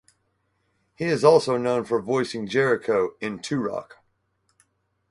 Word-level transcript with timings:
He 0.95 1.05
is 1.05 1.23
also 1.23 1.57
known 1.57 1.85
for 1.85 2.01
voicing 2.01 2.47
Jericho 2.47 3.11
in 3.21 3.37
Turok. 3.37 3.97